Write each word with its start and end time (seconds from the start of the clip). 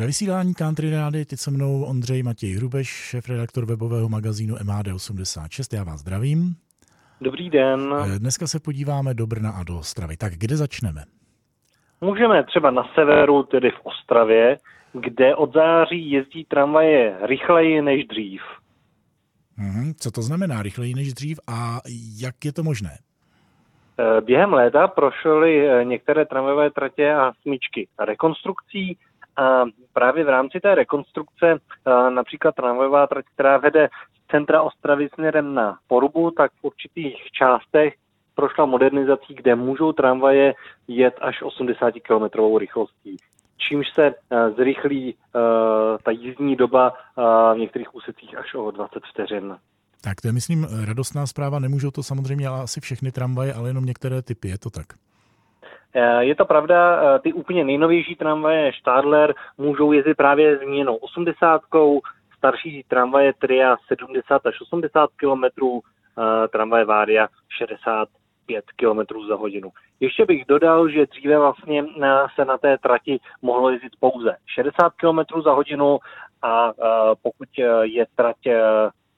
Ve 0.00 0.06
vysílání 0.06 0.54
Country 0.54 0.90
Rády 0.90 1.24
teď 1.24 1.38
se 1.38 1.50
mnou 1.50 1.84
Ondřej 1.84 2.22
Matěj 2.22 2.54
Hrubeš, 2.54 2.88
šéf-redaktor 2.88 3.66
webového 3.66 4.08
magazínu 4.08 4.54
MHD86. 4.54 5.76
Já 5.76 5.84
vás 5.84 6.00
zdravím. 6.00 6.54
Dobrý 7.20 7.50
den. 7.50 7.94
Dneska 8.18 8.46
se 8.46 8.60
podíváme 8.60 9.14
do 9.14 9.26
Brna 9.26 9.50
a 9.50 9.62
do 9.62 9.78
Ostravy. 9.78 10.16
Tak 10.16 10.32
kde 10.32 10.56
začneme? 10.56 11.04
Můžeme 12.00 12.44
třeba 12.44 12.70
na 12.70 12.82
severu, 12.94 13.42
tedy 13.42 13.70
v 13.70 13.80
Ostravě, 13.82 14.58
kde 14.92 15.36
od 15.36 15.52
září 15.52 16.10
jezdí 16.10 16.44
tramvaje 16.44 17.16
rychleji 17.22 17.82
než 17.82 18.04
dřív. 18.04 18.40
Hmm, 19.56 19.94
co 19.94 20.10
to 20.10 20.22
znamená 20.22 20.62
rychleji 20.62 20.94
než 20.94 21.14
dřív 21.14 21.40
a 21.46 21.80
jak 22.20 22.44
je 22.44 22.52
to 22.52 22.62
možné? 22.62 22.98
Eh, 23.98 24.20
během 24.20 24.52
léta 24.52 24.88
prošly 24.88 25.68
eh, 25.68 25.84
některé 25.84 26.26
tramvajové 26.26 26.70
tratě 26.70 27.14
a 27.14 27.32
smyčky 27.42 27.88
rekonstrukcí 28.06 28.98
a 29.36 29.62
právě 29.92 30.24
v 30.24 30.28
rámci 30.28 30.60
té 30.60 30.74
rekonstrukce 30.74 31.58
například 32.10 32.54
tramvajová 32.54 33.06
trať, 33.06 33.24
která 33.34 33.58
vede 33.58 33.88
z 34.24 34.30
centra 34.30 34.62
Ostravy 34.62 35.08
směrem 35.14 35.54
na 35.54 35.78
Porubu, 35.88 36.30
tak 36.30 36.52
v 36.52 36.64
určitých 36.64 37.16
částech 37.38 37.94
prošla 38.34 38.66
modernizací, 38.66 39.34
kde 39.34 39.54
můžou 39.54 39.92
tramvaje 39.92 40.54
jet 40.88 41.14
až 41.20 41.42
80 41.42 41.94
km 42.02 42.56
rychlostí 42.58 43.16
čímž 43.68 43.86
se 43.94 44.14
zrychlí 44.56 45.14
ta 46.02 46.10
jízdní 46.10 46.56
doba 46.56 46.92
v 47.54 47.58
některých 47.58 47.94
úsecích 47.94 48.38
až 48.38 48.54
o 48.54 48.70
20 48.70 49.02
vteřin. 49.12 49.56
Tak 50.00 50.20
to 50.20 50.28
je, 50.28 50.32
myslím, 50.32 50.66
radostná 50.84 51.26
zpráva. 51.26 51.58
Nemůžou 51.58 51.90
to 51.90 52.02
samozřejmě 52.02 52.48
ale 52.48 52.60
asi 52.60 52.80
všechny 52.80 53.12
tramvaje, 53.12 53.54
ale 53.54 53.68
jenom 53.68 53.84
některé 53.84 54.22
typy. 54.22 54.48
Je 54.48 54.58
to 54.58 54.70
tak? 54.70 54.86
Eh, 55.94 56.24
je 56.24 56.34
to 56.34 56.44
pravda, 56.44 57.02
eh, 57.02 57.18
ty 57.18 57.32
úplně 57.32 57.64
nejnovější 57.64 58.16
tramvaje 58.16 58.72
Stadler 58.80 59.34
můžou 59.58 59.92
jezdit 59.92 60.14
právě 60.14 60.58
změnou 60.58 60.96
80, 60.96 61.62
starší 62.36 62.84
tramvaje 62.88 63.32
Tria 63.32 63.76
70 63.88 64.46
až 64.46 64.60
80 64.60 65.10
km, 65.16 65.44
eh, 65.44 66.48
tramvaje 66.48 66.84
Vária 66.84 67.28
65 67.58 68.64
km 68.76 69.26
za 69.28 69.34
hodinu. 69.34 69.70
Ještě 70.00 70.26
bych 70.26 70.44
dodal, 70.46 70.88
že 70.88 71.06
dříve 71.06 71.38
vlastně 71.38 71.84
se 72.34 72.44
na 72.44 72.58
té 72.58 72.78
trati 72.78 73.20
mohlo 73.42 73.70
jezdit 73.70 73.92
pouze 74.00 74.36
60 74.46 74.92
km 74.94 75.42
za 75.44 75.52
hodinu 75.52 75.98
a 76.42 76.72
pokud 77.22 77.48
je 77.82 78.06
trať 78.16 78.36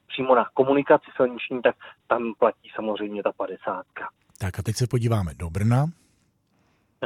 přímo 0.07 0.35
na 0.35 0.45
komunikaci 0.53 1.05
silniční, 1.15 1.61
tak 1.61 1.75
tam 2.07 2.33
platí 2.39 2.69
samozřejmě 2.75 3.23
ta 3.23 3.31
padesátka. 3.37 4.07
Tak 4.39 4.59
a 4.59 4.61
teď 4.61 4.75
se 4.75 4.87
podíváme 4.87 5.31
do 5.39 5.49
Brna. 5.49 5.85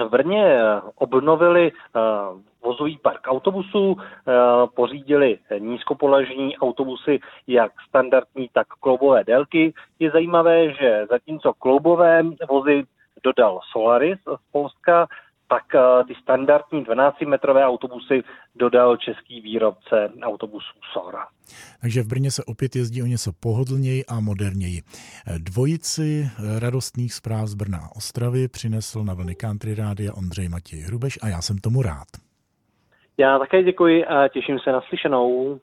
V 0.05 0.09
Brně 0.09 0.45
eh, 0.45 0.81
obnovili 0.95 1.71
uh, 1.71 2.41
vozový 2.63 2.97
park 2.97 3.21
autobusů, 3.27 3.91
uh, 3.91 3.97
pořídili 4.75 5.39
nízkopolažní 5.59 6.57
autobusy 6.57 7.19
jak 7.47 7.71
standardní, 7.89 8.49
tak 8.53 8.67
kloubové 8.67 9.23
délky. 9.23 9.73
Je 9.99 10.11
zajímavé, 10.11 10.73
že 10.73 11.05
zatímco 11.09 11.53
kloubové 11.53 12.23
vozy 12.49 12.83
dodal 13.23 13.59
Solaris 13.71 14.19
z 14.19 14.51
Polska, 14.51 15.07
tak 15.47 15.75
eh, 15.75 16.03
ty 16.07 16.15
standardní 16.21 16.85
12-metrové 16.85 17.65
autobusy 17.65 18.23
dodal 18.55 18.97
český 18.97 19.41
výrobce 19.41 20.09
autobusů 20.21 20.73
Sora. 20.93 21.27
Takže 21.81 22.03
v 22.03 22.07
Brně 22.07 22.31
se 22.31 22.43
opět 22.43 22.75
jezdí 22.75 23.03
o 23.03 23.05
něco 23.05 23.31
pohodlněji 23.39 24.05
a 24.05 24.19
moderněji. 24.19 24.81
Eh, 24.81 25.39
dvojici 25.39 26.23
eh, 26.23 26.59
radostných 26.59 27.13
zpráv 27.13 27.47
z 27.47 27.55
Brna 27.55 27.77
a 27.77 27.95
Ostravy 27.95 28.47
přinesl 28.47 29.03
na 29.03 29.13
vlny 29.13 29.35
Country 29.35 29.75
Rádia 29.75 30.13
Ondřej 30.13 30.49
Matěj 30.49 30.79
Hrubeš 30.79 31.19
a 31.21 31.27
já 31.27 31.41
jsem 31.41 31.57
tomu 31.57 31.81
rád. 31.81 32.07
Já 33.17 33.39
také 33.39 33.63
děkuji 33.63 34.05
a 34.05 34.27
těším 34.27 34.59
se 34.59 34.71
na 34.71 34.81
slyšenou. 34.81 35.59